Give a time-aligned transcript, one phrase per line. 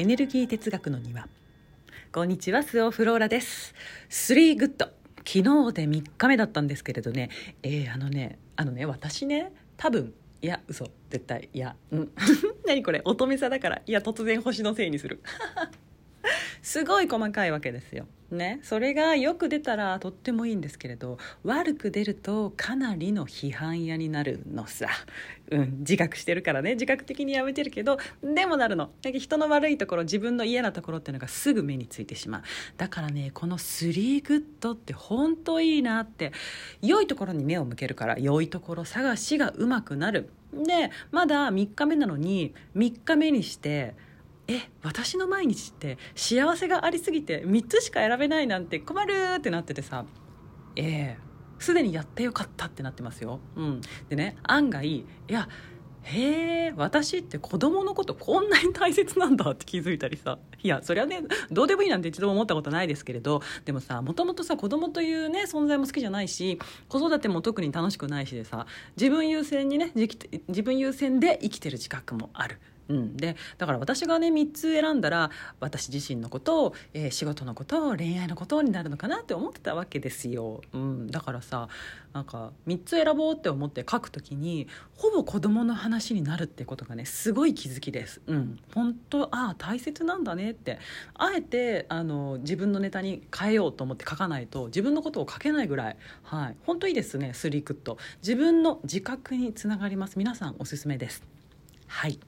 [0.00, 1.28] エネルギー哲学の庭。
[2.10, 3.74] こんにちはスオフローラです。
[4.08, 4.86] 3 Good。
[5.26, 5.42] 昨日
[5.74, 7.28] で3日目だったんですけれどね。
[7.62, 12.12] えー、あのねあのね私ね多分いや嘘絶対いやうん。
[12.66, 13.82] 何これ乙女座だから。
[13.84, 15.20] いや突然星のせいにする。
[16.62, 18.06] すごい細かいわけですよ。
[18.30, 24.86] ね、それがよく出たらとってもいいんですけれど悪く出るとかなりの批判屋になるのさ、
[25.50, 26.74] うん、自覚してるからね。
[26.74, 28.90] 自覚的にやめてるけどでもなるの。
[29.02, 32.42] 人の悪いところ自分の嫌なところっていうのがすぐ目についてしまう。
[32.76, 36.32] だからねこの3 Good って本当いいなって
[36.82, 40.30] 良いところに目を向けるから良いところ探しがうまくなる。
[40.52, 43.94] でまだ3日目なのに3日目にして
[44.50, 50.04] え私の毎日って幸せがありすぎて3つしか選べないなんて困るってなっててさ。
[50.76, 51.30] ええ。
[51.60, 53.38] すでにやってよかったってなってますよ。
[53.54, 55.46] うん、でね案外いや
[56.02, 60.38] へえ私って子供のことこんなに大切なんだって気づいたりさ。
[60.62, 72.58] いやそりゃねどうでもいいなんて一度も思ったことないですけれどでもさもともとさ子供というね存在も好きじゃないし子育ても特に楽しくないしでさ自分優先にね自分優先で生きてる自覚もある。
[72.90, 81.68] うん、でだから私がね3つ選んだら私自身のこと、えー、仕事のこと恋愛のことになるのかなって思ってたわけですよ、うん、だからさ
[82.12, 88.20] なんか3つ選ぼうって思って書くときにほぼ子供の話になるってことがねすごい気づきです。
[88.26, 90.78] うん、本当ああ大切なんだねって。
[91.14, 100.18] あえてあの自分のネタに変えようと思って書かないと自分のことを書けないぐらい、はい、本当いいですねスリークッド自分の自覚につながります。
[100.18, 101.22] 皆さんおすすめです。
[101.86, 102.18] はい。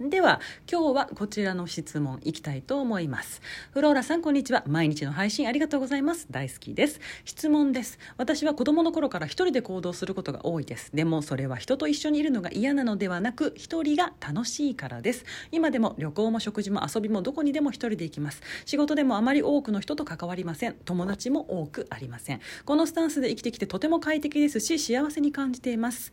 [0.00, 3.42] では今日はこちらの質問いきたいと思います。
[3.72, 4.62] フローラさんこんにちは。
[4.68, 6.28] 毎日の配信ありがとうございます。
[6.30, 7.00] 大好きです。
[7.24, 7.98] 質問です。
[8.16, 10.92] 私は子供の頃から一人で行動することが多いです。
[10.94, 15.24] でもそれは人と一緒にいるのが嫌なのではなく一人が楽しいからです。
[15.50, 18.40] 今でも旅行も食事も遊びもどこにでも一人で行きます。
[18.66, 20.76] 仕事でもあまり多くの人と関わりません。
[20.84, 22.40] 友達も多くありません。
[22.64, 26.12] このスタンスで生きてきてとても快適ですし幸せに感じています。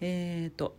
[0.00, 0.74] えーと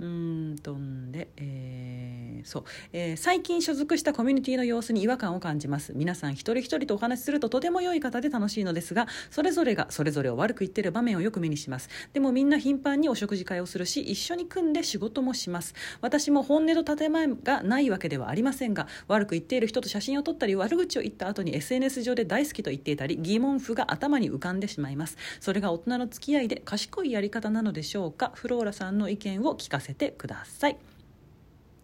[0.00, 5.92] うんとんで、えー、そう、えー、最近所属したコミュニティの様子に違和感を感じます。
[5.94, 11.88] 皆さん一人一人とお話しするととても良い方で楽しいのですがそれぞれがそれぞれを悪く言ってる場面をよく目にします。
[12.12, 15.74] でもみんな頻繁にお食事会をするし一緒に組んで仕事もします。
[16.00, 25.16] 私も本音と建前がないわけではありませんが悪く言っている人と写真を撮ったり悪口を言った後に SNS 上で大好きと言っていたり疑問符が頭に浮かんでしまいます。
[25.40, 28.32] それが大人の付き合いで賢いやり方なのでしょうか？
[28.34, 30.78] フローラさんの意見を聞かせせてください。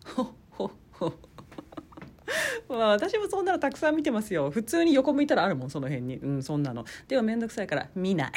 [0.04, 1.12] ほほほ
[2.68, 4.50] まあ私もそんなのたくさん見てますよ。
[4.50, 6.16] 普通に横向いたらあるもんその辺に。
[6.16, 6.84] うんそんなの。
[7.06, 8.32] でも面倒くさいから見ない。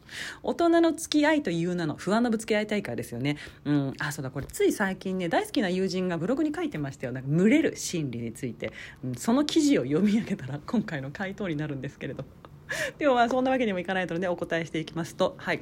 [0.42, 3.36] 大人の付き合いという名の不安のぶつけ合い大会ですよね。
[3.64, 3.94] うん。
[3.98, 7.12] あそうだこれつい最近ね大好きな友人がブログに書いてましたよ。
[7.12, 8.72] なんか群れる心理について、
[9.04, 12.24] うん、その記事を読み上げたら今回の回答になるんですけれど。
[12.98, 15.34] でもまあそんなわけにもいかないので、ね、お答えしていきますと。
[15.38, 15.60] はい。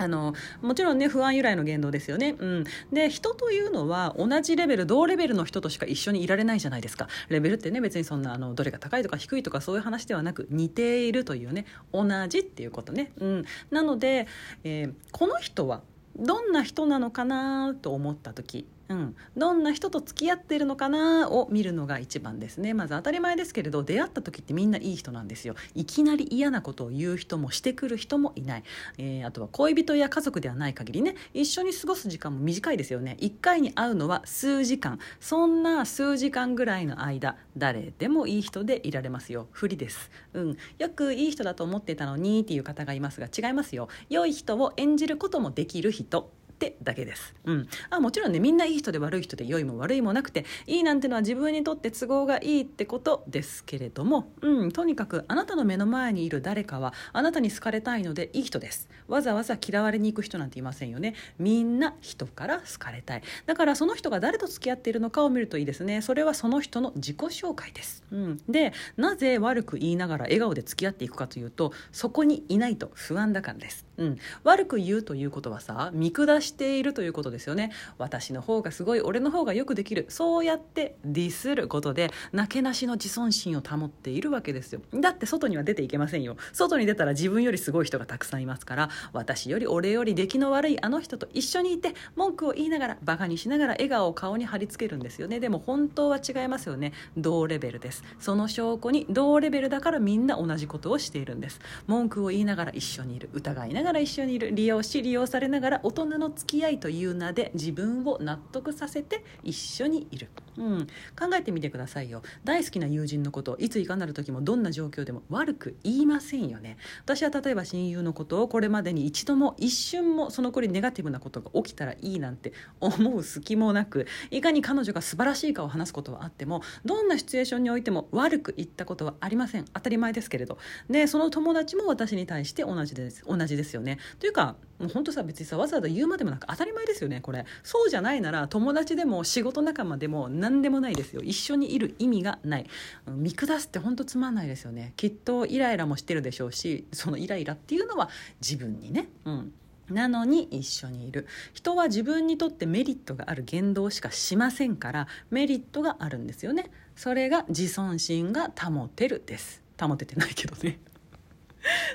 [0.00, 7.08] あのもちろんね不安由来の言動ですよね、うん、で人というのは同じレベル同レベルの人としか一緒にいられないじゃないですか。
[7.28, 14.26] レベルってね別にそんなあのどれが高いとか低いとかそういう話ではなく似ているというね同じっていうことね、うん、なので、
[14.64, 15.82] えー、この人は
[16.16, 21.30] どんな人なのかなと思った時うん、どんな人と付き合ってるのかな？
[21.30, 22.74] を見るのが一番ですね。
[22.74, 25.54] まず当たり前ですけれど出会った時ってみんないい人なんですよ。
[25.76, 28.64] いきなり嫌なことを言う人もしてくる人もいない、
[28.98, 31.14] えー、あとは恋人や家族ではない限りね。
[31.32, 33.16] 一緒に過ごす時間も短いですよね。
[33.20, 34.98] 1回に会うのは数時間。
[35.20, 39.46] そんな数時間ぐらいの間誰でもいい人でいられますよ。
[39.52, 43.88] 不利です、うん、よくいい人だと思ってたのにっていう方がいますが違いますよ。
[44.08, 46.32] 良い人を演じることもできる人。
[46.60, 47.34] ってだけです。
[47.44, 47.68] うん。
[47.88, 58.90] あ、もちろんね、みんないい人で悪い人で良いも悪いもなくて、いいなんてのは自分にとって都合がいいってことですけれども、うん、とにかくあなたの目の前にいる誰かは、あなたに好かれたいのでいい人です。
[59.08, 61.14] わざわざ嫌われに行く人なんていませんよね。
[61.38, 63.22] みんな人から好かれたい。
[63.46, 66.02] だからその人が誰と付き合っているのかを見るといいですね。
[66.02, 68.04] それはその人の自己紹介です。
[68.12, 68.40] うん。
[68.48, 73.86] で、なぜ悪く言いながら笑顔で付き合っていくかというと、そこにいないと不安だからです。
[73.96, 74.18] うん。
[74.44, 77.72] 悪く言うということはさ、見下ししているということですよね。
[77.98, 80.06] 私の方がすごい俺の方がよくできる。
[80.08, 84.80] そうやってディスることでなけなしの自尊心を保っているわけですよ。
[84.92, 86.36] だって外には出ていけませんよ。
[86.52, 95.40] 外に出たら自分よりすごい人がたくさんいますから私より俺より出来の悪いあの人と一緒にいて文句を言いながらバカにしながら笑顔を顔に貼り付けるんですよね。
[95.40, 96.92] でも本当は違いますよね。
[97.16, 98.02] 同レベルです。
[98.18, 101.60] その証拠に同レベルだからみんな同じことをしているんです。
[101.86, 103.30] 文句を言いながら一緒にいる。
[103.32, 104.54] 疑いながら一緒にいる。
[104.54, 110.28] 利用し利用されながら大人の付き合いという名で自分を納得させて一緒にいる、
[110.60, 110.86] うん、
[111.18, 112.22] 考えてみてくださいよ。
[112.44, 116.76] 大好きな友人のこといついかなる時もどんな状況でも悪く言いませんよね。
[117.02, 129.64] 私は例えば親友のことをこれまでに一度も一瞬もその子にネガティブなことが起きたらいいなんて思う隙もなくいかに彼女が素晴らしいかを話すことはあってもどんなシチュエーションにおいても悪く言ったことはありません。
[129.72, 130.58] 当たり前ですけれど。
[130.90, 133.24] でその友達も私に対して同じです。
[133.26, 133.98] 同じですよね。
[134.18, 137.44] というかもう本当さ別にさわざわざ言うまでもなく当たり前ですよねこれ。
[137.62, 141.22] そうじゃないなら友達でも仕事仲間でも何でもないですよ。
[141.22, 142.66] 一緒にいる意味がない。
[143.06, 144.92] 見下すって本当つまんないですよね。
[144.96, 148.10] きっとイライラもしてるでしょうしそのイライラっていうのは
[148.40, 149.08] 自分にね。
[149.24, 149.52] うん。
[149.88, 151.26] なのに一緒にいる。
[151.52, 156.70] 人は自分にとってメリットがある言動しかしませんからメリットがあるんですよね。
[156.96, 159.62] それが自尊心が保てるです。
[159.80, 160.78] 保ててないけどね。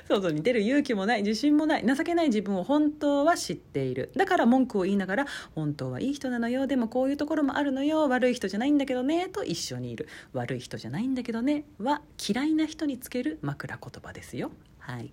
[0.08, 4.10] 外に出る勇気もない自信もない情けない自分を本当は知っている。
[4.16, 10.08] だから文句を言いながら本当はいい人なのよでもこういうところもあるのよ悪い人じゃないんだけどねと一緒にいる。
[10.32, 14.50] 悪い人じゃないんだけどねは嫌いな人につける枕言葉ですよ。
[14.78, 15.12] はい。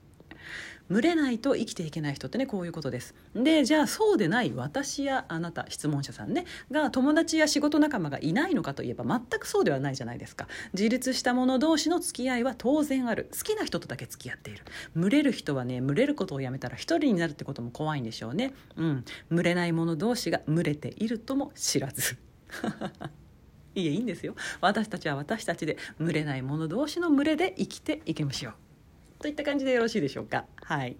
[0.89, 3.15] 群れないと生きていけない人ってねこういうことです。
[3.35, 10.47] でじゃあそうでない私やあなた質問者さんねが友達や仕事仲間がいないのかといえば全くそうではないじゃないですか。
[10.73, 13.29] 自立した者同士の付き合いは当然ある。
[13.31, 14.63] 好きな人とだけ付き合っている。
[14.95, 18.53] 群れる人はね群れることをやめたら一人になるってことも怖いんでしょうね。
[18.75, 19.05] うん。
[19.29, 22.17] 群れない者同士が群れているとも知らず。
[23.75, 24.35] いえいいんですよ。
[24.61, 28.53] 私たちは私たちで群れない者同士の群れで生きていきましょう。
[29.23, 30.45] といった感じでよろしいでしょうか。
[30.57, 30.97] はい。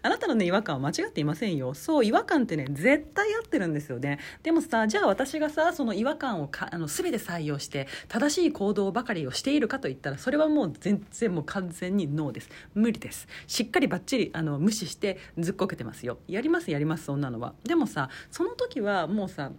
[0.00, 1.74] あなたのね違和感は間違っていませんよ。
[1.74, 4.18] そう違和感ってね絶対合ってるんですよね。
[4.42, 12.48] でもさじゃあ私がさその違和感をかあの全て採用して正しい行動ばかりをしているかといったらそれはもう全然もう完全にノーです。
[12.72, 13.28] 無理です。
[13.46, 16.20] しっかりばっちりあの無視してずっこけてますよ。
[16.26, 17.52] やりますやりますそんなのは。
[17.64, 19.52] でもさその時はもうさ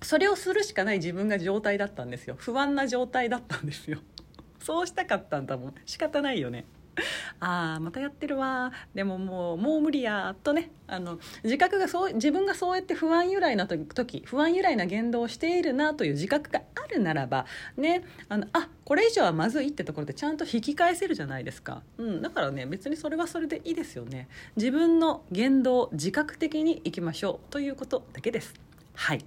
[0.00, 2.36] それをするしかない自分が状態だったんですよ。
[2.38, 3.98] 不安な状態だったんですよ。
[4.58, 5.74] そうしたかったんだもん。
[5.84, 6.64] 仕方ないよね。
[7.40, 8.72] ああまたやってるわ。
[8.94, 10.70] でももうもう無理やとね。
[10.86, 17.46] あの自覚がそう自分がそうやって不安由来な時不安由来な言動をしているなという自覚があるならば
[17.76, 18.02] ね。
[18.28, 24.28] あのあこれ以上はまずいってところでちゃんと引き返せるじゃないですか、うん、だからね別にそれはそれでいいですよね。
[24.56, 28.54] 自分の言動自覚的にいきましょうということだけです。
[28.94, 29.24] はい。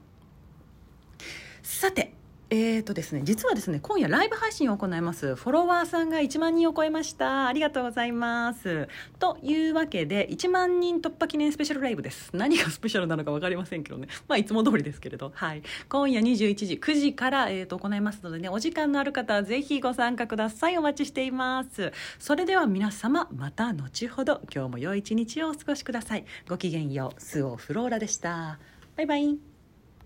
[1.61, 2.12] さて
[2.55, 5.35] えーとですね、実はですね今夜ライブ配信を行います。
[5.35, 7.47] フォロワーさんが1万人を超えました。
[7.47, 8.87] ありがとうございます。
[9.17, 12.29] というわけで1万人突破記念スペシャルライブです。
[12.31, 14.07] 何がスペシャルなのか分かりませんけどね。
[14.27, 15.31] まあいつも通りですけれど。
[15.33, 15.63] はい。
[15.89, 20.77] 今夜21時9時から、えーと、行いますのでねお時間のある方はぜひご参加ください。
[20.77, 21.91] お待ちしています。
[22.19, 24.41] それでは皆様また後ほど。
[24.53, 26.25] 今日も良い一日をお過ごしください。
[26.47, 27.19] ごきげんよう。
[27.19, 28.59] スオフローラでした。
[28.95, 29.52] バイバイ。